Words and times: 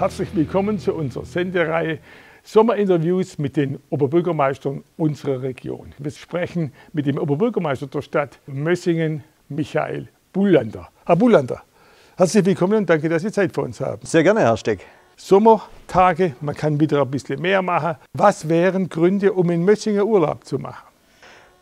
Herzlich 0.00 0.34
willkommen 0.34 0.78
zu 0.78 0.94
unserer 0.94 1.26
Sendereihe 1.26 1.98
Sommerinterviews 2.42 3.36
mit 3.36 3.58
den 3.58 3.78
Oberbürgermeistern 3.90 4.82
unserer 4.96 5.42
Region. 5.42 5.92
Wir 5.98 6.10
sprechen 6.10 6.72
mit 6.94 7.04
dem 7.04 7.18
Oberbürgermeister 7.18 7.86
der 7.86 8.00
Stadt 8.00 8.38
Mössingen, 8.46 9.24
Michael 9.50 10.08
Bullander. 10.32 10.88
Herr 11.04 11.16
Bullander, 11.16 11.62
herzlich 12.16 12.46
willkommen 12.46 12.78
und 12.78 12.88
danke, 12.88 13.10
dass 13.10 13.20
Sie 13.20 13.30
Zeit 13.30 13.54
für 13.54 13.60
uns 13.60 13.78
haben. 13.82 14.00
Sehr 14.06 14.22
gerne, 14.22 14.40
Herr 14.40 14.56
Steck. 14.56 14.86
Sommertage, 15.22 16.34
man 16.40 16.54
kann 16.54 16.80
wieder 16.80 17.02
ein 17.02 17.10
bisschen 17.10 17.42
mehr 17.42 17.60
machen. 17.60 17.96
Was 18.14 18.48
wären 18.48 18.88
Gründe, 18.88 19.34
um 19.34 19.50
in 19.50 19.66
Mössingen 19.66 20.02
Urlaub 20.02 20.44
zu 20.44 20.58
machen? 20.58 20.88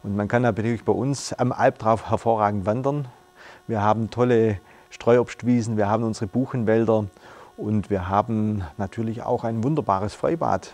Und 0.04 0.14
man 0.14 0.28
kann 0.28 0.42
natürlich 0.42 0.84
bei 0.84 0.92
uns 0.92 1.32
am 1.32 1.50
Albtrauf 1.50 2.08
hervorragend 2.08 2.66
wandern. 2.66 3.08
Wir 3.66 3.82
haben 3.82 4.10
tolle 4.10 4.60
Streuobstwiesen, 4.90 5.76
wir 5.76 5.88
haben 5.88 6.04
unsere 6.04 6.28
Buchenwälder 6.28 7.06
und 7.56 7.90
wir 7.90 8.08
haben 8.08 8.62
natürlich 8.76 9.24
auch 9.24 9.42
ein 9.42 9.64
wunderbares 9.64 10.14
Freibad, 10.14 10.72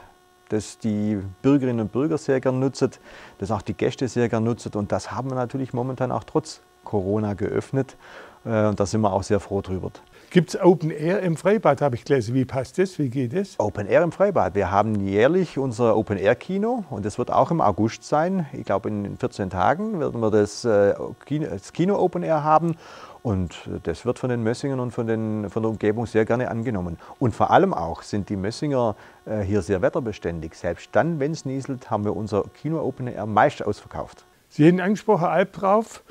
das 0.50 0.78
die 0.78 1.18
Bürgerinnen 1.40 1.80
und 1.80 1.92
Bürger 1.92 2.18
sehr 2.18 2.40
gern 2.40 2.60
nutzen, 2.60 2.90
das 3.38 3.50
auch 3.50 3.62
die 3.62 3.74
Gäste 3.74 4.08
sehr 4.08 4.28
gern 4.28 4.44
nutzen. 4.44 4.72
Und 4.74 4.92
das 4.92 5.10
haben 5.10 5.30
wir 5.30 5.36
natürlich 5.36 5.72
momentan 5.72 6.12
auch 6.12 6.24
trotz 6.24 6.60
Corona 6.84 7.32
geöffnet. 7.32 7.96
Äh, 8.44 8.66
und 8.66 8.78
da 8.78 8.84
sind 8.84 9.00
wir 9.00 9.12
auch 9.12 9.22
sehr 9.22 9.40
froh 9.40 9.62
drüber. 9.62 9.90
Gibt 10.34 10.52
es 10.52 10.60
Open 10.60 10.90
Air 10.90 11.20
im 11.20 11.36
Freibad, 11.36 11.80
habe 11.80 11.94
ich 11.94 12.04
gelesen. 12.04 12.34
Wie 12.34 12.44
passt 12.44 12.76
das? 12.78 12.98
Wie 12.98 13.08
geht 13.08 13.32
es? 13.32 13.54
Open 13.60 13.86
Air 13.86 14.02
im 14.02 14.10
Freibad. 14.10 14.56
Wir 14.56 14.68
haben 14.68 14.96
jährlich 15.06 15.58
unser 15.58 15.96
Open 15.96 16.18
Air 16.18 16.34
Kino 16.34 16.82
und 16.90 17.04
das 17.04 17.18
wird 17.18 17.30
auch 17.30 17.52
im 17.52 17.60
August 17.60 18.02
sein. 18.02 18.44
Ich 18.52 18.64
glaube, 18.64 18.88
in 18.88 19.16
14 19.16 19.48
Tagen 19.48 20.00
werden 20.00 20.20
wir 20.20 20.32
das 20.32 20.64
äh, 20.64 20.92
Kino, 21.24 21.46
das 21.48 21.72
Kino 21.72 21.96
Open 22.00 22.24
Air 22.24 22.42
haben. 22.42 22.74
Und 23.22 23.70
das 23.84 24.04
wird 24.04 24.18
von 24.18 24.28
den 24.28 24.42
Mössingern 24.42 24.80
und 24.80 24.90
von, 24.90 25.06
den, 25.06 25.50
von 25.50 25.62
der 25.62 25.70
Umgebung 25.70 26.04
sehr 26.06 26.24
gerne 26.24 26.50
angenommen. 26.50 26.98
Und 27.20 27.32
vor 27.32 27.52
allem 27.52 27.72
auch 27.72 28.02
sind 28.02 28.28
die 28.28 28.36
Mössinger 28.36 28.96
äh, 29.26 29.42
hier 29.42 29.62
sehr 29.62 29.82
wetterbeständig. 29.82 30.56
Selbst 30.56 30.88
dann, 30.90 31.20
wenn 31.20 31.30
es 31.30 31.44
nieselt, 31.44 31.92
haben 31.92 32.04
wir 32.04 32.16
unser 32.16 32.42
Kino 32.60 32.80
Open 32.82 33.06
Air 33.06 33.26
meist 33.26 33.64
ausverkauft. 33.64 34.24
Sie 34.48 34.66
haben 34.66 34.80
angesprochen, 34.80 35.26
Albtrauf 35.26 36.02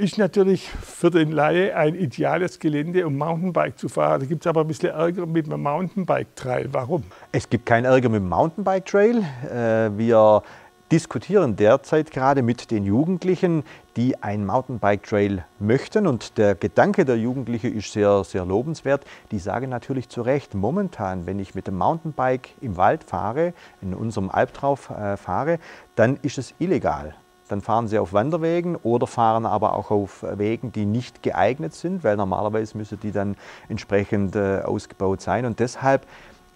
ist 0.00 0.16
natürlich 0.16 0.68
für 0.68 1.10
den 1.10 1.30
Laie 1.30 1.76
ein 1.76 1.94
ideales 1.94 2.58
Gelände, 2.58 3.06
um 3.06 3.16
Mountainbike 3.18 3.78
zu 3.78 3.88
fahren. 3.88 4.20
Da 4.20 4.26
gibt 4.26 4.44
es 4.44 4.46
aber 4.46 4.62
ein 4.62 4.66
bisschen 4.66 4.88
Ärger 4.88 5.26
mit 5.26 5.46
dem 5.46 5.62
Mountainbike-Trail. 5.62 6.70
Warum? 6.72 7.04
Es 7.32 7.48
gibt 7.48 7.66
keinen 7.66 7.84
Ärger 7.84 8.08
mit 8.08 8.22
dem 8.22 8.28
Mountainbike-Trail. 8.30 9.18
Äh, 9.18 9.98
wir 9.98 10.42
diskutieren 10.90 11.54
derzeit 11.54 12.10
gerade 12.10 12.42
mit 12.42 12.70
den 12.70 12.84
Jugendlichen, 12.84 13.62
die 13.96 14.20
ein 14.22 14.46
Mountainbike 14.46 15.02
Trail 15.02 15.44
möchten. 15.58 16.06
Und 16.06 16.38
der 16.38 16.54
Gedanke 16.54 17.04
der 17.04 17.18
Jugendlichen 17.18 17.76
ist 17.76 17.92
sehr, 17.92 18.24
sehr 18.24 18.46
lobenswert. 18.46 19.04
Die 19.30 19.38
sagen 19.38 19.68
natürlich 19.68 20.08
zu 20.08 20.22
Recht, 20.22 20.54
momentan, 20.54 21.26
wenn 21.26 21.38
ich 21.38 21.54
mit 21.54 21.66
dem 21.66 21.76
Mountainbike 21.76 22.54
im 22.62 22.78
Wald 22.78 23.04
fahre, 23.04 23.52
in 23.82 23.92
unserem 23.92 24.30
Albtrauf 24.30 24.88
äh, 24.88 25.18
fahre, 25.18 25.58
dann 25.94 26.18
ist 26.22 26.38
es 26.38 26.54
illegal. 26.58 27.14
Dann 27.50 27.60
fahren 27.60 27.88
sie 27.88 27.98
auf 27.98 28.12
Wanderwegen 28.12 28.76
oder 28.76 29.06
fahren 29.06 29.44
aber 29.44 29.74
auch 29.74 29.90
auf 29.90 30.24
Wegen, 30.36 30.70
die 30.70 30.86
nicht 30.86 31.22
geeignet 31.22 31.74
sind, 31.74 32.04
weil 32.04 32.16
normalerweise 32.16 32.78
müssen 32.78 33.00
die 33.00 33.10
dann 33.10 33.36
entsprechend 33.68 34.36
äh, 34.36 34.60
ausgebaut 34.60 35.20
sein. 35.20 35.44
Und 35.44 35.58
deshalb 35.58 36.06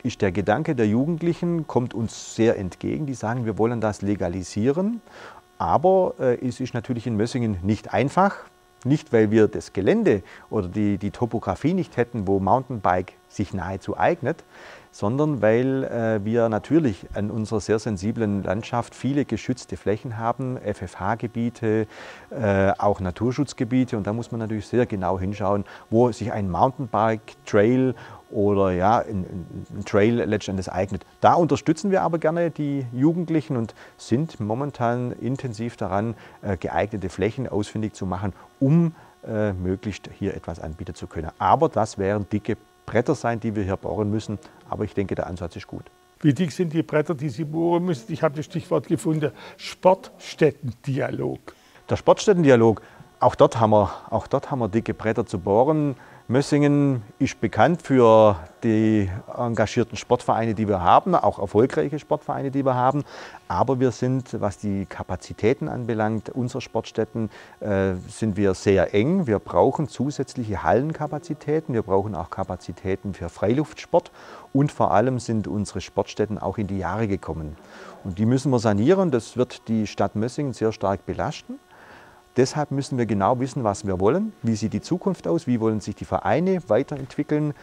ist 0.04 0.22
der 0.22 0.30
Gedanke 0.30 0.76
der 0.76 0.86
Jugendlichen, 0.86 1.66
kommt 1.66 1.94
uns 1.94 2.36
sehr 2.36 2.58
entgegen. 2.58 3.06
Die 3.06 3.14
sagen, 3.14 3.44
wir 3.44 3.58
wollen 3.58 3.80
das 3.80 4.02
legalisieren. 4.02 5.00
Aber 5.58 6.14
äh, 6.20 6.46
es 6.46 6.60
ist 6.60 6.74
natürlich 6.74 7.06
in 7.06 7.16
Mössingen 7.16 7.58
nicht 7.62 7.92
einfach. 7.92 8.36
Nicht, 8.84 9.14
weil 9.14 9.30
wir 9.30 9.48
das 9.48 9.72
Gelände 9.72 10.22
oder 10.50 10.68
die, 10.68 10.98
die 10.98 11.10
Topografie 11.10 11.72
nicht 11.72 11.96
hätten, 11.96 12.28
wo 12.28 12.38
Mountainbike 12.38 13.14
sich 13.30 13.54
nahezu 13.54 13.96
eignet, 13.96 14.44
sondern 14.94 15.42
weil 15.42 15.82
äh, 15.82 16.24
wir 16.24 16.48
natürlich 16.48 17.08
an 17.14 17.32
unserer 17.32 17.58
sehr 17.58 17.80
sensiblen 17.80 18.44
Landschaft 18.44 18.94
viele 18.94 19.24
geschützte 19.24 19.76
Flächen 19.76 20.18
haben, 20.18 20.56
FFH-Gebiete, 20.56 21.88
äh, 22.30 22.70
auch 22.78 23.00
Naturschutzgebiete. 23.00 23.96
Und 23.96 24.06
da 24.06 24.12
muss 24.12 24.30
man 24.30 24.38
natürlich 24.38 24.68
sehr 24.68 24.86
genau 24.86 25.18
hinschauen, 25.18 25.64
wo 25.90 26.12
sich 26.12 26.30
ein 26.30 26.48
Mountainbike-Trail 26.48 27.96
oder 28.30 28.70
ja, 28.70 28.98
ein, 29.00 29.26
ein 29.76 29.84
Trail 29.84 30.14
letztendlich 30.14 30.70
eignet. 30.70 31.04
Da 31.20 31.34
unterstützen 31.34 31.90
wir 31.90 32.02
aber 32.02 32.18
gerne 32.18 32.52
die 32.52 32.86
Jugendlichen 32.92 33.56
und 33.56 33.74
sind 33.96 34.38
momentan 34.38 35.10
intensiv 35.10 35.76
daran, 35.76 36.14
äh, 36.42 36.56
geeignete 36.56 37.08
Flächen 37.08 37.48
ausfindig 37.48 37.94
zu 37.94 38.06
machen, 38.06 38.32
um 38.60 38.94
äh, 39.26 39.52
möglichst 39.54 40.08
hier 40.16 40.36
etwas 40.36 40.60
anbieten 40.60 40.94
zu 40.94 41.08
können. 41.08 41.32
Aber 41.40 41.68
das 41.68 41.98
wären 41.98 42.28
dicke 42.28 42.56
Bretter 42.86 43.14
sein, 43.14 43.40
die 43.40 43.54
wir 43.54 43.64
hier 43.64 43.76
bohren 43.76 44.10
müssen. 44.10 44.38
Aber 44.68 44.84
ich 44.84 44.94
denke, 44.94 45.14
der 45.14 45.26
Ansatz 45.26 45.56
ist 45.56 45.66
gut. 45.66 45.84
Wie 46.20 46.32
dick 46.32 46.52
sind 46.52 46.72
die 46.72 46.82
Bretter, 46.82 47.14
die 47.14 47.28
Sie 47.28 47.44
bohren 47.44 47.84
müssen? 47.84 48.10
Ich 48.12 48.22
habe 48.22 48.34
das 48.36 48.46
Stichwort 48.46 48.86
gefunden, 48.86 49.30
Sportstättendialog. 49.56 51.38
Der 51.90 51.96
Sportstättendialog, 51.96 52.80
auch 53.20 53.34
dort, 53.34 53.60
haben 53.60 53.70
wir, 53.70 53.90
auch 54.10 54.26
dort 54.26 54.50
haben 54.50 54.60
wir 54.60 54.68
dicke 54.68 54.94
Bretter 54.94 55.26
zu 55.26 55.38
bohren. 55.38 55.96
Mössingen 56.26 57.02
ist 57.18 57.38
bekannt 57.38 57.82
für 57.82 58.38
die 58.62 59.10
engagierten 59.36 59.98
Sportvereine, 59.98 60.54
die 60.54 60.66
wir 60.66 60.80
haben, 60.80 61.14
auch 61.14 61.38
erfolgreiche 61.38 61.98
Sportvereine, 61.98 62.50
die 62.50 62.64
wir 62.64 62.74
haben. 62.74 63.04
Aber 63.46 63.78
wir 63.78 63.90
sind, 63.90 64.40
was 64.40 64.56
die 64.56 64.86
Kapazitäten 64.86 65.68
anbelangt, 65.68 66.30
unserer 66.30 66.62
Sportstätten, 66.62 67.28
äh, 67.60 67.96
sind 68.08 68.38
wir 68.38 68.54
sehr 68.54 68.94
eng. 68.94 69.26
Wir 69.26 69.38
brauchen 69.38 69.86
zusätzliche 69.86 70.62
Hallenkapazitäten. 70.62 71.74
Wir 71.74 71.82
brauchen 71.82 72.14
auch 72.14 72.30
Kapazitäten 72.30 73.12
für 73.12 73.28
Freiluftsport. 73.28 74.10
Und 74.54 74.72
vor 74.72 74.92
allem 74.92 75.18
sind 75.18 75.46
unsere 75.46 75.82
Sportstätten 75.82 76.38
auch 76.38 76.56
in 76.56 76.68
die 76.68 76.78
Jahre 76.78 77.06
gekommen. 77.06 77.58
Und 78.02 78.18
die 78.18 78.24
müssen 78.24 78.50
wir 78.50 78.60
sanieren. 78.60 79.10
Das 79.10 79.36
wird 79.36 79.68
die 79.68 79.86
Stadt 79.86 80.16
Mössingen 80.16 80.54
sehr 80.54 80.72
stark 80.72 81.04
belasten. 81.04 81.58
Deshalb 82.36 82.72
müssen 82.72 82.98
wir 82.98 83.06
genau 83.06 83.38
wissen, 83.38 83.62
was 83.62 83.86
wir 83.86 84.00
wollen, 84.00 84.32
wie 84.42 84.56
sieht 84.56 84.72
die 84.72 84.80
Zukunft 84.80 85.28
aus, 85.28 85.46
wie 85.46 85.60
wollen 85.60 85.80
sich 85.80 85.94
die 85.94 86.04
Vereine 86.04 86.60
weiterentwickeln. 86.66 87.54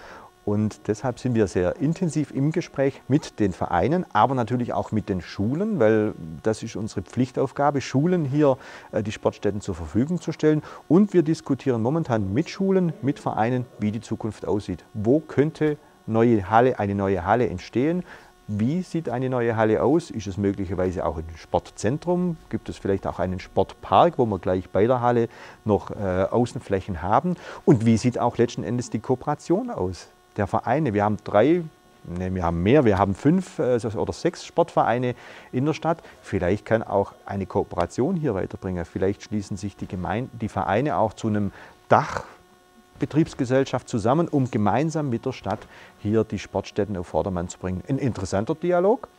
Und 0.43 0.87
deshalb 0.87 1.19
sind 1.19 1.35
wir 1.35 1.47
sehr 1.47 1.75
intensiv 1.75 2.31
im 2.31 2.51
Gespräch 2.51 3.01
mit 3.07 3.39
den 3.39 3.53
Vereinen, 3.53 4.05
aber 4.11 4.33
natürlich 4.33 4.73
auch 4.73 4.91
mit 4.91 5.07
den 5.07 5.21
Schulen, 5.21 5.79
weil 5.79 6.13
das 6.41 6.63
ist 6.63 6.75
unsere 6.75 7.03
Pflichtaufgabe, 7.03 7.79
Schulen 7.79 8.25
hier 8.25 8.57
äh, 8.91 9.03
die 9.03 9.11
Sportstätten 9.11 9.61
zur 9.61 9.75
Verfügung 9.75 10.19
zu 10.19 10.31
stellen. 10.31 10.63
Und 10.87 11.13
wir 11.13 11.21
diskutieren 11.21 11.81
momentan 11.81 12.33
mit 12.33 12.49
Schulen, 12.49 12.93
mit 13.01 13.19
Vereinen, 13.19 13.65
wie 13.79 13.91
die 13.91 14.01
Zukunft 14.01 14.47
aussieht. 14.47 14.83
Wo 14.93 15.19
könnte 15.19 15.77
neue 16.07 16.49
Halle, 16.49 16.79
eine 16.79 16.95
neue 16.95 17.23
Halle 17.23 17.47
entstehen? 17.47 18.03
Wie 18.53 18.81
sieht 18.81 19.07
eine 19.07 19.29
neue 19.29 19.55
Halle 19.55 19.81
aus? 19.81 20.11
Ist 20.11 20.27
es 20.27 20.35
möglicherweise 20.35 21.05
auch 21.05 21.15
ein 21.15 21.23
Sportzentrum? 21.37 22.35
Gibt 22.49 22.67
es 22.67 22.77
vielleicht 22.77 23.07
auch 23.07 23.19
einen 23.19 23.39
Sportpark, 23.39 24.17
wo 24.17 24.25
wir 24.25 24.39
gleich 24.39 24.69
bei 24.69 24.87
der 24.87 24.99
Halle 24.99 25.29
noch 25.63 25.91
äh, 25.91 26.25
Außenflächen 26.29 27.01
haben? 27.01 27.37
Und 27.63 27.85
wie 27.85 27.95
sieht 27.95 28.19
auch 28.19 28.37
letzten 28.37 28.65
Endes 28.65 28.89
die 28.89 28.99
Kooperation 28.99 29.69
aus 29.69 30.09
der 30.35 30.47
Vereine? 30.47 30.93
Wir 30.93 31.05
haben 31.05 31.15
drei, 31.23 31.63
ne, 32.03 32.35
wir 32.35 32.43
haben 32.43 32.61
mehr, 32.61 32.83
wir 32.83 32.97
haben 32.97 33.15
fünf 33.15 33.57
äh, 33.59 33.79
oder 33.95 34.11
sechs 34.11 34.43
Sportvereine 34.43 35.15
in 35.53 35.65
der 35.65 35.73
Stadt. 35.73 35.99
Vielleicht 36.21 36.65
kann 36.65 36.83
auch 36.83 37.13
eine 37.25 37.45
Kooperation 37.45 38.17
hier 38.17 38.35
weiterbringen. 38.35 38.83
Vielleicht 38.83 39.23
schließen 39.23 39.55
sich 39.55 39.77
die, 39.77 39.87
Gemeinde, 39.87 40.29
die 40.33 40.49
Vereine 40.49 40.97
auch 40.97 41.13
zu 41.13 41.27
einem 41.27 41.53
Dach 41.87 42.25
Betriebsgesellschaft 43.01 43.89
zusammen, 43.89 44.27
um 44.29 44.49
gemeinsam 44.49 45.09
mit 45.09 45.25
der 45.25 45.33
Stadt 45.33 45.59
hier 45.99 46.23
die 46.23 46.39
Sportstätten 46.39 46.95
auf 46.95 47.07
Vordermann 47.07 47.49
zu 47.49 47.57
bringen. 47.57 47.83
Ein 47.89 47.97
interessanter 47.97 48.55
Dialog, 48.55 49.09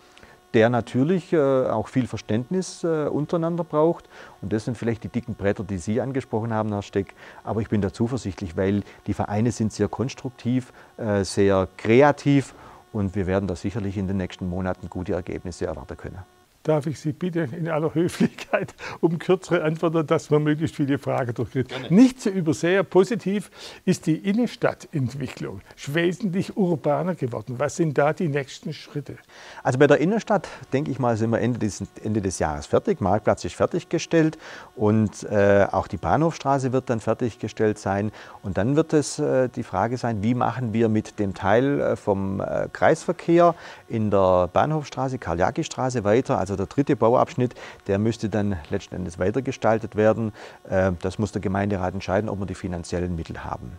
der 0.55 0.71
natürlich 0.71 1.33
äh, 1.33 1.39
auch 1.39 1.89
viel 1.89 2.07
Verständnis 2.07 2.85
äh, 2.85 3.09
untereinander 3.09 3.65
braucht. 3.65 4.09
Und 4.41 4.53
das 4.53 4.67
sind 4.67 4.79
vielleicht 4.79 5.03
die 5.03 5.09
dicken 5.09 5.35
Bretter, 5.35 5.65
die 5.65 5.79
Sie 5.79 6.01
angesprochen 6.01 6.55
haben, 6.55 6.71
Herr 6.71 6.83
Steck. 6.83 7.15
Aber 7.43 7.61
ich 7.61 7.69
bin 7.69 7.81
da 7.83 7.93
zuversichtlich, 7.93 8.57
weil 8.57 8.85
die 9.07 9.15
Vereine 9.15 9.51
sind 9.51 9.73
sehr 9.73 9.89
konstruktiv, 9.89 10.73
äh, 10.97 11.25
sehr 11.25 11.69
kreativ 11.77 12.55
und 12.93 13.17
wir 13.17 13.27
werden 13.27 13.49
da 13.49 13.57
sicherlich 13.57 13.97
in 13.97 14.07
den 14.07 14.19
nächsten 14.19 14.49
Monaten 14.49 14.89
gute 14.89 15.15
Ergebnisse 15.15 15.67
erwarten 15.67 15.97
können 15.97 16.23
darf 16.63 16.87
ich 16.87 17.01
Sie 17.01 17.13
bitten, 17.13 17.53
in 17.53 17.69
aller 17.69 17.95
Höflichkeit 17.95 18.75
um 19.01 19.19
kürzere 19.19 19.63
Antworten, 19.63 20.07
dass 20.07 20.31
man 20.31 20.43
möglichst 20.43 20.77
viele 20.77 20.99
Fragen 20.99 21.35
durchkriegt. 21.35 21.91
Nicht 21.91 22.21
zu 22.21 22.31
übersehen, 22.31 22.85
positiv 22.87 23.51
ist 23.85 24.07
die 24.07 24.17
Innenstadtentwicklung 24.17 25.61
wesentlich 25.87 26.57
urbaner 26.57 27.15
geworden. 27.15 27.59
Was 27.59 27.77
sind 27.77 27.99
da 27.99 28.13
die 28.13 28.29
nächsten 28.29 28.73
Schritte? 28.73 29.17
Also 29.63 29.79
bei 29.79 29.87
der 29.87 29.99
Innenstadt, 29.99 30.49
denke 30.73 30.91
ich 30.91 30.99
mal, 30.99 31.17
sind 31.17 31.31
wir 31.31 31.41
Ende 31.41 31.59
des, 31.59 31.83
Ende 32.03 32.21
des 32.21 32.39
Jahres 32.39 32.67
fertig. 32.67 33.01
Marktplatz 33.01 33.45
ist 33.45 33.55
fertiggestellt 33.55 34.39
und 34.77 35.25
äh, 35.25 35.67
auch 35.71 35.87
die 35.87 35.97
Bahnhofstraße 35.97 36.73
wird 36.73 36.91
dann 36.91 37.01
fertiggestellt 37.01 37.79
sein. 37.79 38.13
Und 38.43 38.59
dann 38.59 38.77
wird 38.77 38.93
es 38.93 39.19
äh, 39.19 39.49
die 39.49 39.63
Frage 39.63 39.97
sein, 39.97 40.23
wie 40.23 40.35
machen 40.35 40.73
wir 40.73 40.89
mit 40.89 41.19
dem 41.19 41.35
Teil 41.35 41.81
äh, 41.81 41.97
vom 41.97 42.41
äh, 42.41 42.69
Kreisverkehr 42.73 43.55
in 43.89 44.11
der 44.11 44.49
Bahnhofstraße, 44.53 45.19
Karl-Jaki-Straße 45.19 46.05
weiter. 46.05 46.39
Also 46.39 46.52
also 46.53 46.65
der 46.65 46.67
dritte 46.67 46.97
Bauabschnitt, 46.97 47.55
der 47.87 47.99
müsste 47.99 48.29
dann 48.29 48.57
letzten 48.71 48.95
Endes 48.95 49.19
weitergestaltet 49.19 49.97
werden. 49.97 50.33
Äh, 50.69 50.93
das 51.01 51.19
muss 51.19 51.33
der 51.33 51.41
Gemeinderat 51.41 51.95
entscheiden, 51.95 52.29
ob 52.29 52.39
wir 52.41 52.47
die 52.47 52.55
finanziellen 52.55 53.17
Mittel 53.17 53.45
haben. 53.45 53.73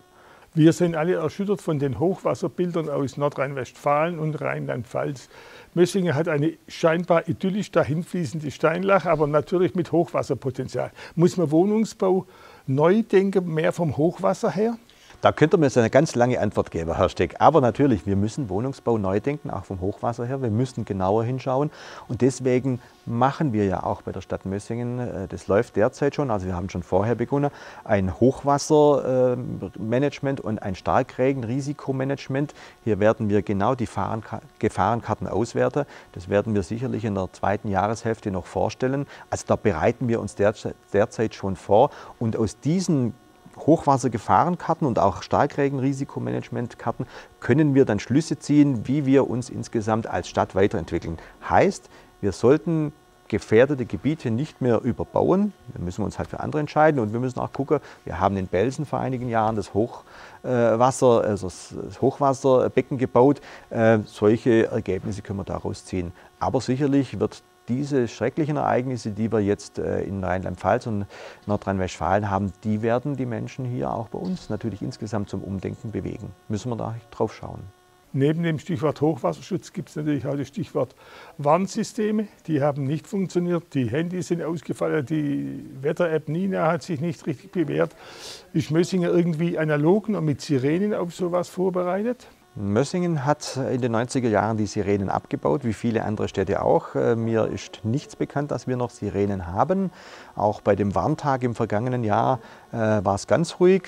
Wir 0.56 0.72
sind 0.72 0.96
alle 0.96 1.16
erschüttert 1.16 1.62
von 1.62 1.80
den 1.80 2.00
Hochwasserbildern 2.00 2.88
aus 2.88 3.18
Nordrhein-Westfalen 3.18 4.20
und 4.20 4.40
Rheinland-Pfalz. 4.40 5.30
Mössingen 5.74 6.14
hat 6.14 6.28
eine 6.28 6.54
scheinbar 6.68 7.28
idyllisch 7.28 7.72
dahinfließende 7.72 8.52
Steinlache, 8.52 9.10
aber 9.10 9.26
natürlich 9.26 9.74
mit 9.74 9.92
Hochwasserpotenzial. 9.92 10.92
Muss 11.16 11.38
man 11.38 11.50
Wohnungsbau 11.50 12.28
neu 12.68 13.02
denken, 13.02 13.52
mehr 13.52 13.72
vom 13.72 13.98
Hochwasser 13.98 14.52
her? 14.52 14.78
Da 15.24 15.32
könnte 15.32 15.56
man 15.56 15.64
jetzt 15.64 15.78
eine 15.78 15.90
ganz 15.90 16.16
lange 16.16 16.42
Antwort 16.42 16.70
geben, 16.70 16.94
Herr 16.98 17.08
Steck. 17.08 17.36
Aber 17.40 17.62
natürlich, 17.62 18.06
wir 18.06 18.18
müssen 18.18 18.50
Wohnungsbau 18.50 18.98
neu 18.98 19.22
denken, 19.22 19.52
auch 19.52 19.64
vom 19.64 19.80
Hochwasser 19.80 20.26
her. 20.26 20.42
Wir 20.42 20.50
müssen 20.50 20.84
genauer 20.84 21.24
hinschauen. 21.24 21.72
Und 22.10 22.20
deswegen 22.20 22.82
machen 23.06 23.54
wir 23.54 23.64
ja 23.64 23.84
auch 23.84 24.02
bei 24.02 24.12
der 24.12 24.20
Stadt 24.20 24.46
Mössingen, 24.46 25.00
äh, 25.00 25.30
das 25.30 25.48
läuft 25.48 25.78
derzeit 25.78 26.16
schon, 26.16 26.30
also 26.30 26.46
wir 26.46 26.58
haben 26.58 26.70
schon 26.70 26.84
vorher 26.84 27.16
begonnen, 27.16 27.52
ein 27.86 28.20
Hochwassermanagement 28.20 30.42
und 30.42 30.62
ein 30.62 30.76
Starkregenrisikomanagement. 30.76 32.54
Hier 32.84 33.00
werden 33.00 33.30
wir 33.30 33.44
genau 33.44 33.76
die 33.76 33.88
Gefahrenkarten 34.60 35.30
auswerten. 35.30 35.86
Das 36.12 36.28
werden 36.28 36.54
wir 36.54 36.64
sicherlich 36.64 37.06
in 37.06 37.16
der 37.16 37.32
zweiten 37.32 37.70
Jahreshälfte 37.70 38.30
noch 38.30 38.46
vorstellen. 38.46 39.08
Also 39.30 39.46
da 39.48 39.56
bereiten 39.56 40.10
wir 40.10 40.20
uns 40.20 40.36
derzeit 40.36 41.34
schon 41.34 41.56
vor. 41.56 41.92
Und 42.20 42.36
aus 42.36 42.60
diesen 42.60 43.14
Hochwassergefahrenkarten 43.58 44.88
und 44.88 45.00
auch 45.00 45.24
Starkregenrisikomanagementkarten 45.24 47.06
können 47.40 47.76
wir 47.76 47.86
dann 47.86 48.00
Schlüsse 48.00 48.40
ziehen, 48.40 48.88
wie 48.88 49.06
wir 49.06 49.30
uns 49.30 49.50
insgesamt 49.50 50.08
als 50.08 50.28
Stadt 50.28 50.56
weiterentwickeln. 50.56 51.18
Heißt, 51.48 51.90
wir 52.22 52.32
sollten 52.32 52.94
gefährdete 53.28 53.86
Gebiete 53.86 54.30
nicht 54.30 54.62
mehr 54.62 54.82
überbauen. 54.82 55.54
Da 55.74 55.80
müssen 55.80 56.02
wir 56.02 56.06
uns 56.06 56.20
halt 56.20 56.30
für 56.30 56.40
andere 56.40 56.60
entscheiden 56.60 57.00
und 57.00 57.14
wir 57.14 57.20
müssen 57.20 57.40
auch 57.40 57.52
gucken, 57.52 57.80
wir 58.06 58.20
haben 58.20 58.38
in 58.38 58.48
Belsen 58.48 58.86
vor 58.86 59.00
einigen 59.00 59.28
Jahren 59.28 59.56
das 59.56 59.74
Hochwasser, 59.74 61.24
also 61.24 61.48
das 61.48 62.02
Hochwasserbecken 62.02 62.98
gebaut. 62.98 63.42
Äh, 63.70 64.00
solche 64.06 64.68
Ergebnisse 64.68 65.22
können 65.22 65.40
wir 65.40 65.46
daraus 65.46 65.84
ziehen. 65.86 66.12
Aber 66.40 66.62
sicherlich 66.62 67.20
wird 67.20 67.42
diese 67.68 68.08
schrecklichen 68.08 68.58
Ereignisse, 68.58 69.12
die 69.12 69.32
wir 69.32 69.40
jetzt 69.40 69.80
äh, 69.80 70.04
in 70.04 70.24
Rheinland-Pfalz 70.24 70.88
und 70.88 71.06
Nordrhein-Westfalen 71.46 72.30
haben, 72.30 72.54
die 72.64 72.82
werden 72.82 73.16
die 73.16 73.26
Menschen 73.26 73.66
hier 73.66 73.92
auch 73.92 74.10
bei 74.10 74.20
uns 74.20 74.50
natürlich 74.50 74.82
insgesamt 74.82 75.30
zum 75.30 75.44
Umdenken 75.44 75.92
bewegen. 75.92 76.32
Müssen 76.50 76.70
wir 76.72 76.76
da 76.76 76.96
drauf 77.12 77.34
schauen. 77.34 77.62
Neben 78.16 78.44
dem 78.44 78.60
Stichwort 78.60 79.02
Hochwasserschutz 79.02 79.74
gibt 79.74 79.90
es 79.90 79.96
natürlich 79.96 80.28
auch 80.28 80.36
das 80.36 80.48
Stichwort 80.48 80.94
Warnsysteme. 81.40 82.28
Die 82.46 82.62
haben 82.62 82.84
nicht 82.84 83.08
funktioniert, 83.08 83.74
die 83.74 83.90
Handys 83.90 84.28
sind 84.28 84.44
ausgefallen, 84.44 85.04
die 85.04 85.66
Wetter-App 85.82 86.30
Nina 86.30 86.72
hat 86.72 86.84
sich 86.84 87.02
nicht 87.02 87.26
richtig 87.26 87.52
bewährt. 87.52 87.96
Ist 88.54 88.70
Mössinger 88.70 89.10
irgendwie 89.10 89.58
analog 89.58 90.10
und 90.10 90.24
mit 90.24 90.42
Sirenen 90.42 90.94
auf 90.94 91.16
sowas 91.16 91.50
vorbereitet? 91.50 92.28
Mössingen 92.56 93.26
hat 93.26 93.58
in 93.58 93.82
den 93.82 93.96
90er 93.96 94.28
Jahren 94.28 94.58
die 94.58 94.68
Sirenen 94.68 95.10
abgebaut, 95.10 95.64
wie 95.64 95.74
viele 95.74 96.04
andere 96.04 96.28
Städte 96.28 96.62
auch. 96.62 96.94
Äh, 96.94 97.16
mir 97.16 97.48
ist 97.48 97.80
nichts 97.84 98.16
bekannt, 98.16 98.52
dass 98.52 98.68
wir 98.68 98.78
noch 98.78 98.92
Sirenen 98.92 99.48
haben. 99.48 99.92
Auch 100.36 100.62
bei 100.62 100.76
dem 100.76 100.94
Warntag 100.94 101.42
im 101.42 101.56
vergangenen 101.56 102.04
Jahr 102.04 102.40
äh, 102.72 102.78
war 102.78 103.16
es 103.16 103.26
ganz 103.26 103.60
ruhig. 103.60 103.84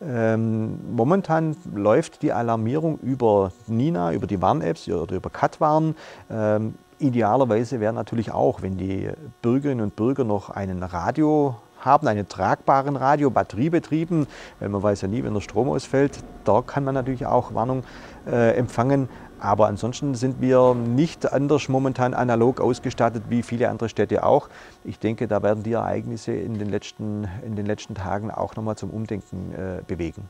Ähm, 0.00 0.94
momentan 0.94 1.56
läuft 1.74 2.22
die 2.22 2.32
Alarmierung 2.32 2.98
über 3.00 3.50
Nina, 3.66 4.12
über 4.12 4.26
die 4.26 4.40
Warn-Apps 4.40 4.88
oder 4.88 5.16
über 5.16 5.30
Katwarn. 5.30 5.96
Ähm, 6.30 6.74
idealerweise 6.98 7.80
wäre 7.80 7.92
natürlich 7.92 8.32
auch, 8.32 8.62
wenn 8.62 8.76
die 8.76 9.10
Bürgerinnen 9.42 9.82
und 9.82 9.96
Bürger 9.96 10.24
noch 10.24 10.50
einen 10.50 10.82
Radio 10.82 11.56
haben, 11.80 12.08
einen 12.08 12.28
tragbaren 12.28 12.96
Radio, 12.96 13.30
batteriebetrieben, 13.30 14.26
weil 14.60 14.68
man 14.68 14.82
weiß 14.82 15.02
ja 15.02 15.08
nie, 15.08 15.22
wenn 15.22 15.34
der 15.34 15.40
Strom 15.40 15.68
ausfällt, 15.68 16.18
da 16.44 16.62
kann 16.62 16.84
man 16.84 16.94
natürlich 16.94 17.26
auch 17.26 17.54
Warnung 17.54 17.84
äh, 18.26 18.56
empfangen. 18.56 19.08
Aber 19.38 19.66
ansonsten 19.68 20.14
sind 20.14 20.40
wir 20.40 20.74
nicht 20.74 21.30
anders 21.30 21.68
momentan 21.68 22.14
analog 22.14 22.60
ausgestattet 22.60 23.24
wie 23.28 23.42
viele 23.42 23.68
andere 23.68 23.88
Städte 23.88 24.24
auch. 24.24 24.48
Ich 24.82 24.98
denke, 24.98 25.28
da 25.28 25.42
werden 25.42 25.62
die 25.62 25.72
Ereignisse 25.72 26.32
in 26.32 26.58
den 26.58 26.70
letzten, 26.70 27.28
in 27.44 27.54
den 27.54 27.66
letzten 27.66 27.94
Tagen 27.94 28.30
auch 28.30 28.56
nochmal 28.56 28.76
zum 28.76 28.90
Umdenken 28.90 29.52
äh, 29.52 29.82
bewegen. 29.86 30.28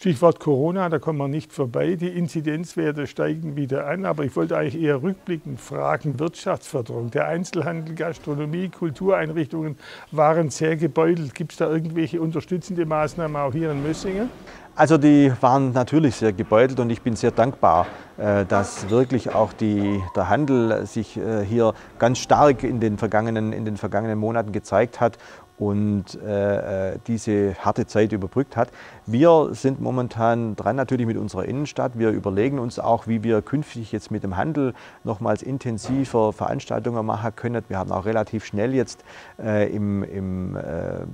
Stichwort 0.00 0.40
Corona, 0.40 0.88
da 0.88 0.98
kommen 0.98 1.18
wir 1.18 1.28
nicht 1.28 1.52
vorbei. 1.52 1.94
Die 1.94 2.08
Inzidenzwerte 2.08 3.06
steigen 3.06 3.54
wieder 3.54 3.86
an, 3.86 4.06
aber 4.06 4.24
ich 4.24 4.34
wollte 4.34 4.56
eigentlich 4.56 4.82
eher 4.82 5.02
rückblickend 5.02 5.60
fragen, 5.60 6.18
Wirtschaftsförderung. 6.18 7.10
Der 7.10 7.28
Einzelhandel, 7.28 7.94
Gastronomie, 7.96 8.70
Kultureinrichtungen 8.70 9.76
waren 10.10 10.48
sehr 10.48 10.76
gebeutelt. 10.76 11.34
Gibt 11.34 11.52
es 11.52 11.58
da 11.58 11.68
irgendwelche 11.68 12.18
unterstützende 12.18 12.86
Maßnahmen 12.86 13.36
auch 13.36 13.52
hier 13.52 13.72
in 13.72 13.82
Mössingen? 13.82 14.30
Also 14.74 14.96
die 14.96 15.30
waren 15.42 15.72
natürlich 15.72 16.16
sehr 16.16 16.32
gebeutelt 16.32 16.80
und 16.80 16.88
ich 16.88 17.02
bin 17.02 17.14
sehr 17.14 17.32
dankbar, 17.32 17.86
äh, 18.16 18.46
dass 18.46 18.88
wirklich 18.88 19.34
auch 19.34 19.52
die, 19.52 20.02
der 20.16 20.30
Handel 20.30 20.86
sich 20.86 21.18
äh, 21.18 21.44
hier 21.44 21.74
ganz 21.98 22.20
stark 22.20 22.62
in 22.62 22.80
den 22.80 22.96
vergangenen, 22.96 23.52
in 23.52 23.66
den 23.66 23.76
vergangenen 23.76 24.18
Monaten 24.18 24.52
gezeigt 24.52 24.98
hat 24.98 25.18
und 25.60 26.18
äh, 26.26 26.92
äh, 26.94 26.98
diese 27.06 27.54
harte 27.56 27.86
Zeit 27.86 28.12
überbrückt 28.12 28.56
hat. 28.56 28.70
Wir 29.12 29.48
sind 29.54 29.80
momentan 29.80 30.54
dran 30.54 30.76
natürlich 30.76 31.04
mit 31.04 31.16
unserer 31.16 31.44
Innenstadt. 31.44 31.98
Wir 31.98 32.10
überlegen 32.10 32.60
uns 32.60 32.78
auch, 32.78 33.08
wie 33.08 33.24
wir 33.24 33.42
künftig 33.42 33.90
jetzt 33.90 34.12
mit 34.12 34.22
dem 34.22 34.36
Handel 34.36 34.72
nochmals 35.02 35.42
intensiver 35.42 36.32
Veranstaltungen 36.32 37.04
machen 37.04 37.34
können. 37.34 37.64
Wir 37.66 37.78
haben 37.78 37.90
auch 37.90 38.04
relativ 38.04 38.44
schnell 38.44 38.72
jetzt 38.72 39.02
äh, 39.42 39.68
im, 39.74 40.04
im 40.04 40.54
äh, 40.54 41.06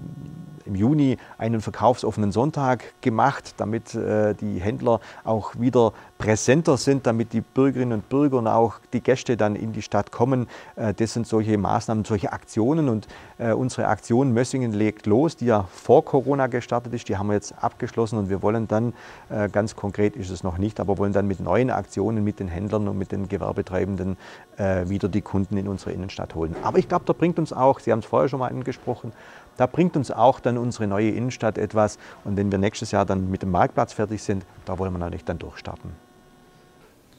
im 0.67 0.75
Juni 0.75 1.17
einen 1.39 1.61
verkaufsoffenen 1.61 2.33
Sonntag 2.33 3.01
gemacht, 3.01 3.55
damit 3.59 3.95
äh, 3.95 4.35
die 4.35 4.59
Händler 4.59 5.01
auch 5.25 5.55
wieder 5.59 5.93
präsenter 6.19 6.77
sind, 6.77 7.07
damit 7.07 7.33
die 7.33 7.41
Bürgerinnen 7.41 7.93
und 7.93 8.09
Bürger 8.09 8.39
und 8.39 8.49
auch 8.49 8.81
die 8.93 9.01
Gäste 9.01 9.37
dann 9.37 9.55
in 9.55 9.73
die 9.73 9.83
Stadt 9.83 10.11
kommen. 10.11 10.49
Äh, 10.75 10.93
das 10.95 11.13
sind 11.13 11.27
solche 11.27 11.57
Maßnahmen, 11.57 12.05
solche 12.05 12.33
Aktionen 12.33 12.89
und 12.89 13.07
äh, 13.39 13.53
unsere 13.53 13.87
Aktion 13.87 14.33
Mössingen 14.33 14.73
legt 14.73 15.07
los, 15.07 15.37
die 15.37 15.47
ja 15.47 15.69
vor 15.71 16.05
Corona 16.05 16.49
gestartet 16.49 16.93
ist, 16.93 17.09
die 17.09 17.17
haben 17.17 17.29
wir 17.29 17.35
jetzt 17.35 17.55
abgeschlossen 17.63 17.86
und 17.97 18.29
wir 18.29 18.43
wollen 18.43 18.69
dann, 18.69 18.93
äh, 19.29 19.49
ganz 19.49 19.77
konkret 19.77 20.17
ist 20.17 20.31
es 20.31 20.43
noch 20.43 20.59
nicht, 20.59 20.81
aber 20.81 20.99
wollen 20.99 21.13
dann 21.13 21.27
mit 21.27 21.41
neuen 21.41 21.71
Aktionen 21.71 22.25
mit 22.25 22.41
den 22.41 22.49
Händlern 22.49 22.89
und 22.89 22.99
mit 22.99 23.13
den 23.13 23.29
Gewerbetreibenden 23.29 24.17
äh, 24.57 24.89
wieder 24.89 25.09
die 25.09 25.23
Kunden 25.23 25.57
in 25.57 25.69
unsere 25.69 25.93
Innenstadt 25.93 26.35
holen. 26.35 26.57
Aber 26.63 26.79
ich 26.79 26.89
glaube, 26.89 27.05
da 27.07 27.13
bringt 27.13 27.39
uns 27.39 27.53
auch, 27.53 27.81
Sie 27.81 27.93
haben 27.93 28.01
es 28.01 28.07
vorher 28.07 28.29
schon 28.29 28.41
mal 28.41 28.49
angesprochen, 28.49 29.13
da 29.57 29.67
bringt 29.67 29.97
uns 29.97 30.11
auch 30.11 30.41
dann 30.41 30.59
unsere 30.59 30.87
neue 30.87 31.11
Innenstadt 31.11 31.59
etwas. 31.59 31.99
Und 32.25 32.37
wenn 32.37 32.51
wir 32.51 32.59
nächstes 32.59 32.91
Jahr 32.91 33.07
dann 33.07 33.31
mit 33.31 33.43
dem 33.43 33.51
Marktplatz 33.51 33.93
fertig 33.93 34.23
sind, 34.23 34.45
da 34.65 34.79
wollen 34.79 34.93
wir 34.93 34.99
natürlich 34.99 35.25
dann 35.25 35.39
durchstarten. 35.39 35.91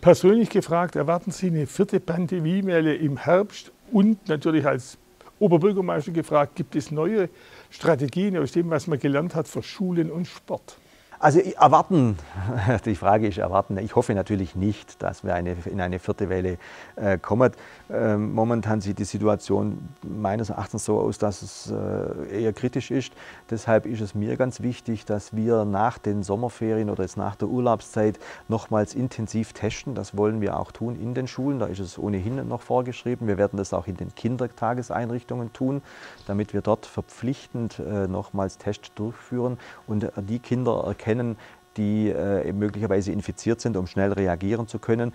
Persönlich 0.02 0.50
gefragt, 0.50 0.96
erwarten 0.96 1.32
Sie 1.32 1.48
eine 1.48 1.66
vierte 1.66 2.00
Pandemiewelle 2.00 2.96
im 2.96 3.18
Herbst? 3.18 3.72
Und 3.92 4.28
natürlich 4.28 4.66
als 4.66 4.98
Oberbürgermeister 5.40 6.12
gefragt, 6.12 6.56
gibt 6.56 6.76
es 6.76 6.92
neue 6.92 7.30
Strategien 7.70 8.38
aus 8.38 8.52
dem, 8.52 8.70
was 8.70 8.88
man 8.88 9.00
gelernt 9.00 9.36
hat 9.36 9.48
für 9.48 9.62
Schulen 9.62 10.12
und 10.12 10.26
Sport? 10.28 10.78
Also 11.20 11.40
erwarten, 11.40 12.16
die 12.86 12.94
Frage 12.94 13.28
ist 13.28 13.40
erwarten. 13.40 13.76
Ich 13.80 13.96
hoffe 13.96 14.14
natürlich 14.14 14.56
nicht, 14.56 15.02
dass 15.02 15.24
wir 15.24 15.34
eine, 15.34 15.56
in 15.66 15.82
eine 15.82 15.98
vierte 15.98 16.30
Welle 16.30 16.60
äh, 16.96 17.18
kommen. 17.18 17.54
Ähm, 17.90 18.36
momentan 18.36 18.82
sieht 18.82 19.00
die 19.00 19.04
Situation 19.04 19.90
meines 20.04 20.52
Erachtens 20.52 20.86
so 20.86 21.00
aus, 21.00 21.18
dass 21.18 21.42
es 21.42 21.72
äh, 21.72 22.44
eher 22.44 22.54
kritisch 22.54 22.92
ist. 22.92 23.14
Deshalb 23.50 23.88
ist 23.88 24.02
es 24.02 24.14
mir 24.14 24.38
ganz 24.38 24.62
wichtig, 24.62 25.06
dass 25.06 25.36
wir 25.36 25.66
nach 25.66 25.98
den 25.98 26.22
Sommerferien 26.22 26.92
oder 26.92 27.02
jetzt 27.02 27.18
nach 27.18 27.36
der 27.36 27.48
Urlaubszeit 27.48 28.20
nochmals 28.48 28.94
intensiv 28.94 29.54
testen. 29.54 29.96
Das 29.96 30.16
wollen 30.16 30.40
wir 30.40 30.60
auch 30.60 30.72
tun 30.72 31.02
in 31.02 31.16
den 31.16 31.28
Schulen. 31.28 31.58
Da 31.58 31.66
ist 31.66 31.80
es 31.80 31.98
ohnehin 31.98 32.48
noch 32.48 32.62
vorgeschrieben. 32.62 33.28
Wir 33.28 33.40
werden 33.40 33.58
das 33.58 33.74
auch 33.74 33.88
in 33.88 33.98
den 33.98 34.14
Kindertageseinrichtungen 34.14 35.52
tun, 35.52 35.82
damit 36.28 36.54
wir 36.54 36.62
dort 36.62 36.86
verpflichtend 36.86 37.80
äh, 37.80 38.08
nochmals 38.08 38.60
Tests 38.60 38.94
durchführen 38.94 39.58
und 39.88 40.04
äh, 40.04 40.12
die 40.18 40.38
Kinder 40.38 40.84
erkennen, 40.86 41.07
erkennen, 41.08 41.38
die 41.78 42.10
äh, 42.10 42.52
möglicherweise 42.52 43.12
infiziert 43.12 43.62
sind, 43.62 43.78
um 43.78 43.88
schnell 43.88 44.12
reagieren 44.12 44.68
zu 44.68 44.78
können. 44.80 45.14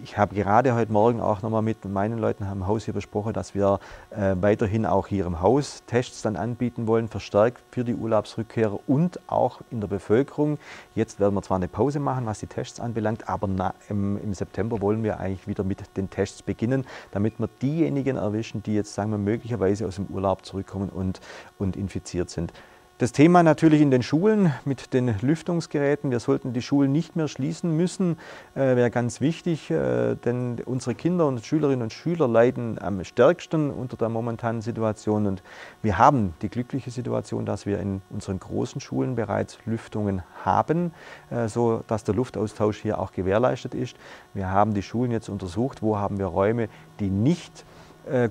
Ich 0.00 0.16
habe 0.16 0.34
gerade 0.34 0.74
heute 0.74 0.92
Morgen 0.92 1.20
auch 1.20 1.42
nochmal 1.42 1.62
mit 1.62 1.84
meinen 1.84 2.18
Leuten 2.18 2.44
am 2.44 2.68
Haus 2.68 2.84
hier 2.84 2.94
besprochen, 2.94 3.32
dass 3.32 3.54
wir 3.54 3.80
äh, 4.10 4.34
weiterhin 4.40 4.86
auch 4.86 5.08
hier 5.08 5.26
im 5.26 5.40
Haus 5.40 5.82
Tests 5.86 6.22
dann 6.22 6.36
anbieten 6.36 6.86
wollen, 6.86 7.08
verstärkt 7.08 7.62
für 7.72 7.84
die 7.84 7.94
Urlaubsrückkehrer 7.94 8.78
und 8.86 9.18
auch 9.28 9.60
in 9.70 9.80
der 9.80 9.88
Bevölkerung. 9.88 10.58
Jetzt 10.94 11.18
werden 11.18 11.34
wir 11.34 11.42
zwar 11.42 11.56
eine 11.56 11.68
Pause 11.68 11.98
machen, 11.98 12.26
was 12.26 12.38
die 12.38 12.46
Tests 12.46 12.80
anbelangt, 12.80 13.28
aber 13.28 13.48
na, 13.48 13.74
im, 13.88 14.20
im, 14.22 14.34
September 14.34 14.80
wollen 14.80 15.02
wir 15.02 15.18
eigentlich 15.18 15.48
wieder 15.48 15.64
mit 15.64 15.80
den 15.96 16.10
Tests 16.10 16.42
beginnen, 16.42 16.84
damit 17.10 17.38
wir 17.38 17.48
diejenigen 17.60 18.16
erwischen, 18.16 18.62
die 18.62 18.74
jetzt 18.74 18.94
sagen 18.94 19.10
wir 19.10 19.18
möglicherweise 19.18 19.86
aus 19.86 19.96
dem 19.96 20.06
Urlaub 20.06 20.44
zurückkommen 20.44 20.90
und, 20.90 21.20
und 21.58 21.76
infiziert 21.76 22.30
sind. 22.30 22.52
Das 22.98 23.12
Thema 23.12 23.44
natürlich 23.44 23.80
in 23.80 23.92
den 23.92 24.02
Schulen 24.02 24.52
mit 24.64 24.92
den 24.92 25.14
Lüftungsgeräten. 25.20 26.10
Wir 26.10 26.18
sollten 26.18 26.52
die 26.52 26.62
Schulen 26.62 26.90
nicht 26.90 27.14
mehr 27.14 27.28
schließen 27.28 27.76
müssen, 27.76 28.16
äh, 28.56 28.74
wäre 28.74 28.90
ganz 28.90 29.20
wichtig, 29.20 29.70
äh, 29.70 30.16
denn 30.16 30.60
unsere 30.64 30.96
Kinder 30.96 31.28
und 31.28 31.46
Schülerinnen 31.46 31.82
und 31.82 31.92
Schüler 31.92 32.26
leiden 32.26 32.76
am 32.82 33.04
stärksten 33.04 33.70
unter 33.70 33.96
der 33.96 34.08
momentanen 34.08 34.62
Situation. 34.62 35.28
Und 35.28 35.44
wir 35.80 35.96
haben 35.96 36.34
die 36.42 36.48
glückliche 36.48 36.90
Situation, 36.90 37.46
dass 37.46 37.66
wir 37.66 37.78
in 37.78 38.02
unseren 38.10 38.40
großen 38.40 38.80
Schulen 38.80 39.14
bereits 39.14 39.58
Lüftungen 39.64 40.24
haben, 40.44 40.90
äh, 41.30 41.46
so 41.46 41.84
dass 41.86 42.02
der 42.02 42.16
Luftaustausch 42.16 42.78
hier 42.78 42.98
auch 42.98 43.12
gewährleistet 43.12 43.76
ist. 43.76 43.96
Wir 44.34 44.50
haben 44.50 44.74
die 44.74 44.82
Schulen 44.82 45.12
jetzt 45.12 45.28
untersucht, 45.28 45.82
wo 45.82 45.98
haben 45.98 46.18
wir 46.18 46.26
Räume, 46.26 46.68
die 46.98 47.10
nicht 47.10 47.64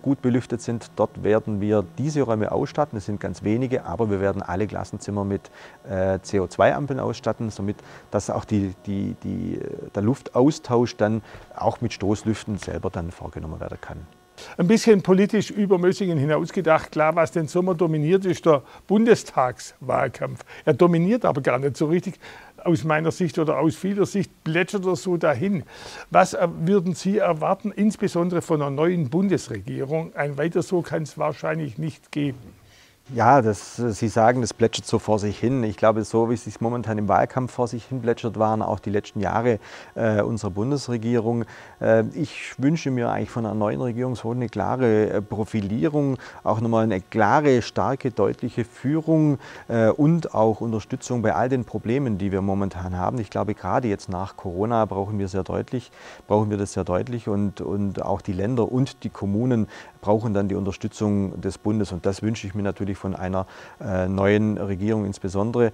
gut 0.01 0.21
belüftet 0.21 0.61
sind. 0.61 0.91
Dort 0.95 1.23
werden 1.23 1.61
wir 1.61 1.83
diese 1.97 2.21
Räume 2.21 2.51
ausstatten. 2.51 2.97
Es 2.97 3.05
sind 3.05 3.19
ganz 3.19 3.43
wenige, 3.43 3.85
aber 3.85 4.09
wir 4.09 4.21
werden 4.21 4.41
alle 4.41 4.67
Klassenzimmer 4.67 5.23
mit 5.23 5.49
äh, 5.89 6.15
CO2-Ampeln 6.15 6.99
ausstatten, 6.99 7.49
somit 7.49 7.77
dass 8.11 8.29
auch 8.29 8.45
die, 8.45 8.73
die, 8.85 9.15
die, 9.23 9.55
äh, 9.55 9.89
der 9.95 10.03
Luftaustausch 10.03 10.95
dann 10.97 11.21
auch 11.55 11.81
mit 11.81 11.93
Stoßlüften 11.93 12.57
selber 12.57 12.89
dann 12.89 13.11
vorgenommen 13.11 13.59
werden 13.59 13.77
kann. 13.81 13.97
Ein 14.57 14.67
bisschen 14.67 15.01
politisch 15.01 15.49
über 15.49 15.77
Mössingen 15.77 16.17
hinausgedacht. 16.17 16.91
Klar, 16.91 17.15
was 17.15 17.31
den 17.31 17.47
Sommer 17.47 17.75
dominiert, 17.75 18.25
ist 18.25 18.45
der 18.45 18.61
Bundestagswahlkampf. 18.85 20.41
Er 20.65 20.73
dominiert 20.73 21.25
aber 21.25 21.41
gar 21.41 21.59
nicht 21.59 21.77
so 21.77 21.87
richtig 21.87 22.19
aus 22.67 22.83
meiner 22.83 23.11
Sicht 23.11 23.39
oder 23.39 23.59
aus 23.59 23.75
vieler 23.75 24.05
Sicht 24.05 24.31
plätschert 24.43 24.85
er 24.85 24.95
so 24.95 25.17
dahin. 25.17 25.63
Was 26.11 26.37
würden 26.59 26.93
Sie 26.93 27.17
erwarten, 27.17 27.71
insbesondere 27.71 28.41
von 28.41 28.61
einer 28.61 28.69
neuen 28.69 29.09
Bundesregierung? 29.09 30.13
Ein 30.15 30.37
weiter 30.37 30.61
so 30.61 30.81
kann 30.81 31.03
es 31.03 31.17
wahrscheinlich 31.17 31.77
nicht 31.77 32.11
geben. 32.11 32.56
Ja, 33.15 33.41
das, 33.41 33.77
Sie 33.77 34.09
sagen, 34.09 34.41
das 34.41 34.53
plätschert 34.53 34.85
so 34.85 34.99
vor 34.99 35.17
sich 35.17 35.39
hin. 35.39 35.63
Ich 35.63 35.77
glaube, 35.77 36.03
so 36.03 36.29
wie 36.29 36.33
es 36.33 36.43
sich 36.43 36.59
momentan 36.59 36.97
im 36.97 37.07
Wahlkampf 37.07 37.53
vor 37.53 37.69
sich 37.69 37.85
hin 37.85 38.01
plätschert, 38.01 38.37
waren 38.37 38.61
auch 38.61 38.79
die 38.79 38.89
letzten 38.89 39.21
Jahre 39.21 39.59
äh, 39.95 40.21
unserer 40.21 40.51
Bundesregierung. 40.51 41.45
Äh, 41.79 42.03
ich 42.15 42.55
wünsche 42.57 42.91
mir 42.91 43.09
eigentlich 43.09 43.29
von 43.29 43.45
einer 43.45 43.55
neuen 43.55 43.79
Regierung 43.79 44.17
so 44.17 44.31
eine 44.31 44.49
klare 44.49 45.09
äh, 45.09 45.21
Profilierung, 45.21 46.17
auch 46.43 46.59
nochmal 46.59 46.83
eine 46.83 46.99
klare, 46.99 47.61
starke, 47.61 48.11
deutliche 48.11 48.65
Führung 48.65 49.39
äh, 49.69 49.87
und 49.87 50.35
auch 50.35 50.59
Unterstützung 50.59 51.21
bei 51.21 51.33
all 51.33 51.47
den 51.47 51.63
Problemen, 51.63 52.17
die 52.17 52.33
wir 52.33 52.41
momentan 52.41 52.97
haben. 52.97 53.19
Ich 53.19 53.29
glaube, 53.29 53.53
gerade 53.53 53.87
jetzt 53.87 54.09
nach 54.09 54.35
Corona 54.35 54.83
brauchen 54.83 55.17
wir 55.17 55.29
sehr 55.29 55.43
deutlich, 55.43 55.91
brauchen 56.27 56.49
wir 56.49 56.57
das 56.57 56.73
sehr 56.73 56.83
deutlich 56.83 57.29
und, 57.29 57.61
und 57.61 58.01
auch 58.01 58.19
die 58.19 58.33
Länder 58.33 58.69
und 58.69 59.05
die 59.05 59.09
Kommunen 59.09 59.69
brauchen 60.01 60.33
dann 60.33 60.49
die 60.49 60.55
Unterstützung 60.55 61.39
des 61.39 61.57
Bundes 61.57 61.93
und 61.93 62.05
das 62.05 62.21
wünsche 62.21 62.47
ich 62.47 62.53
mir 62.53 62.63
natürlich 62.63 62.96
von 62.97 63.15
einer 63.15 63.45
äh, 63.79 64.07
neuen 64.07 64.57
Regierung 64.57 65.05
insbesondere, 65.05 65.71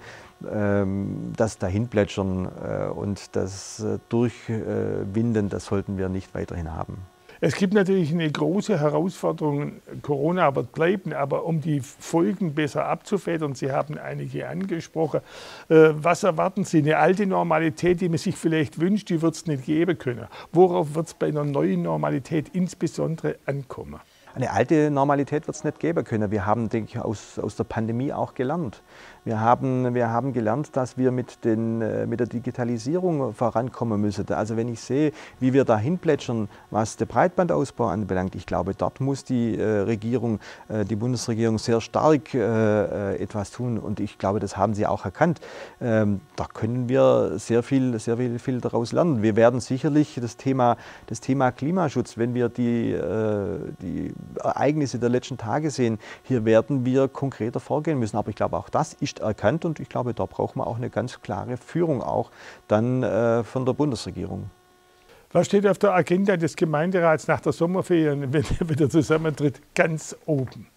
ähm, 0.50 1.32
das 1.36 1.58
Dahinplätschern 1.58 2.46
äh, 2.46 2.86
und 2.88 3.34
das 3.36 3.80
äh, 3.80 3.98
Durchwinden, 4.08 5.48
das 5.48 5.66
sollten 5.66 5.98
wir 5.98 6.08
nicht 6.08 6.34
weiterhin 6.34 6.72
haben. 6.72 6.98
Es 7.40 7.56
gibt 7.56 7.74
natürlich 7.74 8.10
eine 8.10 8.30
große 8.30 8.80
Herausforderung, 8.80 9.74
Corona 10.00 10.54
wird 10.56 10.72
bleiben, 10.72 11.12
aber 11.12 11.44
um 11.44 11.60
die 11.60 11.80
Folgen 11.80 12.54
besser 12.54 12.86
abzufedern, 12.86 13.54
Sie 13.54 13.70
haben 13.70 13.98
einige 13.98 14.48
angesprochen, 14.48 15.20
äh, 15.68 15.90
was 15.92 16.22
erwarten 16.22 16.64
Sie? 16.64 16.78
Eine 16.78 16.96
alte 16.96 17.26
Normalität, 17.26 18.00
die 18.00 18.08
man 18.08 18.16
sich 18.16 18.36
vielleicht 18.36 18.80
wünscht, 18.80 19.10
die 19.10 19.20
wird 19.20 19.34
es 19.34 19.46
nicht 19.46 19.66
geben 19.66 19.98
können. 19.98 20.26
Worauf 20.52 20.94
wird 20.94 21.08
es 21.08 21.14
bei 21.14 21.26
einer 21.26 21.44
neuen 21.44 21.82
Normalität 21.82 22.48
insbesondere 22.54 23.36
ankommen? 23.44 24.00
Eine 24.34 24.50
alte 24.50 24.90
Normalität 24.90 25.46
wird 25.46 25.56
es 25.56 25.62
nicht 25.62 25.78
geben 25.78 26.02
können. 26.02 26.32
Wir 26.32 26.44
haben, 26.44 26.68
denke 26.68 26.90
ich, 26.90 26.98
aus, 26.98 27.38
aus 27.38 27.54
der 27.54 27.62
Pandemie 27.62 28.12
auch 28.12 28.34
gelernt. 28.34 28.82
Wir 29.26 29.40
haben, 29.40 29.94
wir 29.94 30.10
haben 30.10 30.34
gelernt, 30.34 30.76
dass 30.76 30.98
wir 30.98 31.10
mit, 31.10 31.46
den, 31.46 31.80
äh, 31.80 32.06
mit 32.06 32.20
der 32.20 32.26
Digitalisierung 32.26 33.32
vorankommen 33.32 33.98
müssen. 33.98 34.30
Also 34.30 34.58
wenn 34.58 34.68
ich 34.68 34.80
sehe, 34.80 35.12
wie 35.40 35.54
wir 35.54 35.64
dahin 35.64 35.98
plätschern, 35.98 36.50
was 36.70 36.98
den 36.98 37.08
Breitbandausbau 37.08 37.86
anbelangt, 37.86 38.34
ich 38.34 38.44
glaube, 38.44 38.74
dort 38.74 39.00
muss 39.00 39.24
die 39.24 39.58
äh, 39.58 39.80
Regierung, 39.80 40.40
äh, 40.68 40.84
die 40.84 40.96
Bundesregierung 40.96 41.58
sehr 41.58 41.80
stark 41.80 42.34
etwas 42.34 43.50
tun. 43.50 43.78
Und 43.78 44.00
ich 44.00 44.18
glaube, 44.18 44.40
das 44.40 44.56
haben 44.56 44.74
sie 44.74 44.86
auch 44.86 45.04
erkannt. 45.04 45.40
Ähm, 45.80 46.20
da 46.36 46.46
können 46.52 46.88
wir 46.88 47.38
sehr 47.38 47.62
viel, 47.62 47.98
sehr 47.98 48.16
viel, 48.16 48.38
viel 48.38 48.60
daraus 48.60 48.92
lernen. 48.92 49.22
Wir 49.22 49.36
werden 49.36 49.60
sicherlich 49.60 50.18
das 50.20 50.36
Thema, 50.36 50.76
das 51.06 51.20
Thema 51.20 51.52
Klimaschutz, 51.52 52.18
wenn 52.18 52.34
wir 52.34 52.48
die, 52.48 52.96
die 53.80 54.12
Ereignisse 54.42 54.98
der 54.98 55.08
letzten 55.08 55.38
Tage 55.38 55.70
sehen, 55.70 55.98
hier 56.22 56.44
werden 56.44 56.84
wir 56.84 57.08
konkreter 57.08 57.60
vorgehen 57.60 57.98
müssen. 57.98 58.16
Aber 58.16 58.30
ich 58.30 58.36
glaube, 58.36 58.56
auch 58.56 58.68
das 58.68 58.94
ist 58.94 59.13
erkannt 59.20 59.64
und 59.64 59.80
ich 59.80 59.88
glaube, 59.88 60.14
da 60.14 60.26
braucht 60.26 60.56
man 60.56 60.66
auch 60.66 60.76
eine 60.76 60.90
ganz 60.90 61.20
klare 61.20 61.56
Führung 61.56 62.02
auch 62.02 62.30
dann 62.68 63.02
äh, 63.02 63.44
von 63.44 63.66
der 63.66 63.72
Bundesregierung. 63.72 64.50
Was 65.32 65.46
steht 65.46 65.66
auf 65.66 65.78
der 65.78 65.92
Agenda 65.92 66.36
des 66.36 66.54
Gemeinderats 66.54 67.26
nach 67.26 67.40
der 67.40 67.52
Sommerferien, 67.52 68.30
wenn 68.32 68.44
er 68.60 68.68
wieder 68.68 68.88
zusammentritt, 68.88 69.60
ganz 69.74 70.16
oben? 70.26 70.68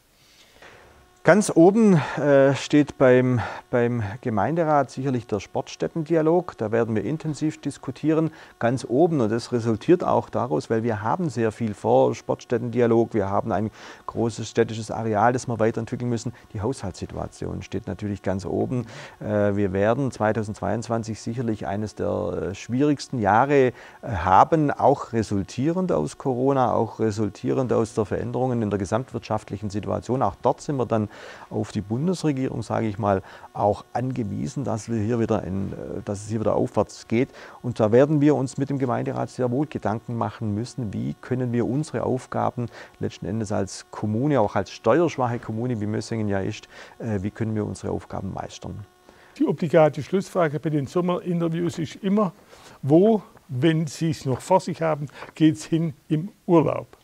Ganz 1.28 1.52
oben 1.54 1.96
äh, 2.18 2.56
steht 2.56 2.98
beim, 2.98 3.42
beim 3.70 4.02
Gemeinderat 4.22 4.92
sicherlich 4.92 5.28
der 5.28 5.42
Sportstättendialog. 5.42 6.58
Da 6.58 6.72
werden 6.72 6.96
wir 6.96 7.04
intensiv 7.04 7.60
diskutieren. 7.60 8.32
Ganz 8.60 8.86
oben, 8.88 9.20
und 9.20 9.30
das 9.30 9.52
resultiert 9.52 10.06
auch 10.06 10.30
daraus, 10.30 10.70
weil 10.70 10.84
wir 10.84 11.02
haben 11.02 11.28
sehr 11.30 11.52
viel 11.52 11.74
vor, 11.74 12.16
Sportstättendialog, 12.16 13.14
wir 13.14 13.30
haben 13.30 13.52
ein 13.52 13.72
großes 14.06 14.50
städtisches 14.50 14.90
Areal, 14.90 15.34
das 15.34 15.50
wir 15.50 15.60
weiterentwickeln 15.60 16.10
müssen. 16.10 16.32
Die 16.54 16.62
Haushaltssituation 16.62 17.62
steht 17.62 17.88
natürlich 17.88 18.22
ganz 18.22 18.46
oben. 18.46 18.86
Äh, 19.20 19.58
wir 19.58 19.74
werden 19.74 20.12
2022 20.12 21.20
sicherlich 21.20 21.68
eines 21.68 21.96
der 21.96 22.52
äh, 22.52 22.56
schwierigsten 22.56 23.20
Jahre 23.20 23.54
äh, 23.68 23.74
haben, 24.02 24.72
auch 24.72 25.12
resultierend 25.12 25.92
aus 25.92 26.18
Corona, 26.18 26.72
auch 26.72 27.02
resultierend 27.02 27.74
aus 27.74 27.96
der 27.96 28.06
Veränderungen 28.06 28.62
in 28.62 28.70
der 28.70 28.80
gesamtwirtschaftlichen 28.80 29.70
Situation. 29.70 30.22
Auch 30.22 30.36
dort 30.42 30.62
sind 30.62 30.78
wir 30.78 30.86
dann 30.86 31.10
auf 31.50 31.72
die 31.72 31.82
Bundesregierung, 31.82 32.62
sage 32.62 32.88
ich 32.88 32.98
mal, 32.98 33.22
auch 33.54 33.86
angewiesen, 33.94 34.64
dass, 34.64 34.90
wir 34.90 35.00
hier 35.00 35.20
wieder 35.20 35.44
in, 35.44 35.74
äh, 35.74 36.02
dass 36.06 36.24
es 36.24 36.30
hier 36.30 36.40
wieder 36.40 36.56
aufwärts 36.56 37.08
geht. 37.08 37.30
Und 37.62 37.80
da 37.80 37.92
werden 37.92 38.22
wir 38.22 38.36
uns 38.36 38.58
mit 38.58 38.70
dem 38.70 38.80
Gemeinderat 38.80 39.30
sehr 39.30 39.52
wohl 39.52 39.68
Gedanken 39.68 40.16
machen 40.16 40.54
müssen, 40.54 40.94
wie 40.94 41.16
können 41.22 41.52
wir 41.54 41.66
unsere 41.66 42.04
Aufgaben 42.04 42.68
letzten 43.00 43.26
Endes 43.26 43.52
als 43.52 43.86
Kommune, 43.92 44.40
auch 44.40 44.56
als 44.56 44.72
steuerschwache 44.72 45.40
Kommune, 45.40 45.80
wie 45.80 45.86
Mössingen 45.88 46.28
ja 46.28 46.40
ist, 46.40 46.68
äh, 47.00 47.22
wie 47.22 47.32
können 47.32 47.56
wir 47.56 47.66
unsere 47.66 47.92
Aufgaben 47.92 48.34
meistern. 48.34 48.86
Die 49.38 49.46
obligate 49.46 50.02
Schlussfrage 50.02 50.60
bei 50.60 50.72
den 50.72 50.88
Sommerinterviews 50.88 51.78
ist 51.78 51.98
immer, 51.98 52.34
wo, 52.82 53.22
wenn 53.48 53.86
Sie 53.86 54.10
es 54.10 54.26
noch 54.26 54.42
vor 54.42 54.60
sich 54.60 54.82
haben, 54.82 55.08
geht 55.36 55.56
es 55.56 55.66
hin 55.66 55.94
im 56.08 56.30
Urlaub? 56.48 56.97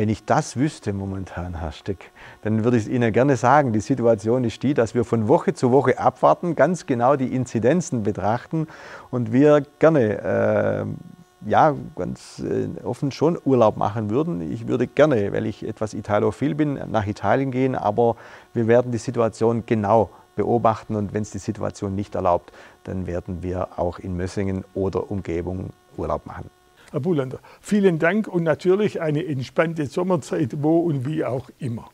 Wenn 0.00 0.08
ich 0.08 0.24
das 0.24 0.56
wüsste 0.56 0.94
momentan, 0.94 1.60
Herr 1.60 1.72
Steck, 1.72 2.10
dann 2.40 2.64
würde 2.64 2.78
ich 2.78 2.88
Ihnen 2.88 3.12
gerne 3.12 3.36
sagen, 3.36 3.74
die 3.74 3.80
Situation 3.80 4.44
ist 4.44 4.62
die, 4.62 4.72
dass 4.72 4.94
wir 4.94 5.04
von 5.04 5.28
Woche 5.28 5.52
zu 5.52 5.72
Woche 5.72 5.98
abwarten, 5.98 6.54
ganz 6.54 6.86
genau 6.86 7.16
die 7.16 7.34
Inzidenzen 7.34 8.02
betrachten 8.02 8.66
und 9.10 9.30
wir 9.30 9.62
gerne 9.78 10.86
äh, 11.44 11.50
ja, 11.50 11.76
ganz 11.96 12.38
äh, 12.38 12.82
offen 12.82 13.12
schon 13.12 13.38
Urlaub 13.44 13.76
machen 13.76 14.08
würden. 14.08 14.40
Ich 14.40 14.66
würde 14.66 14.86
gerne, 14.86 15.34
weil 15.34 15.44
ich 15.44 15.68
etwas 15.68 15.92
italophil 15.92 16.54
bin, 16.54 16.80
nach 16.90 17.06
Italien 17.06 17.50
gehen, 17.50 17.74
aber 17.74 18.16
wir 18.54 18.68
werden 18.68 18.92
die 18.92 18.96
Situation 18.96 19.64
genau 19.66 20.08
beobachten 20.34 20.96
und 20.96 21.12
wenn 21.12 21.20
es 21.20 21.30
die 21.30 21.36
Situation 21.36 21.94
nicht 21.94 22.14
erlaubt, 22.14 22.52
dann 22.84 23.06
werden 23.06 23.42
wir 23.42 23.78
auch 23.78 23.98
in 23.98 24.16
Mössingen 24.16 24.64
oder 24.72 25.10
Umgebung 25.10 25.74
Urlaub 25.98 26.24
machen. 26.24 26.48
Herr 26.90 27.00
Bullander, 27.00 27.38
vielen 27.60 27.98
Dank 27.98 28.26
und 28.26 28.42
natürlich 28.42 29.00
eine 29.00 29.24
entspannte 29.24 29.86
Sommerzeit, 29.86 30.62
wo 30.62 30.80
und 30.80 31.06
wie 31.06 31.24
auch 31.24 31.50
immer. 31.58 31.88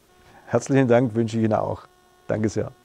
Herzlichen 0.46 0.88
Dank 0.88 1.14
wünsche 1.14 1.38
ich 1.38 1.44
Ihnen 1.44 1.54
auch. 1.54 1.86
Danke 2.26 2.48
sehr. 2.48 2.72